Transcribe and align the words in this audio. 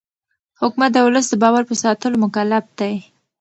حکومت 0.61 0.91
د 0.93 0.97
ولس 1.07 1.25
د 1.29 1.33
باور 1.43 1.63
په 1.69 1.75
ساتلو 1.83 2.21
مکلف 2.25 2.65
دی 2.79 2.93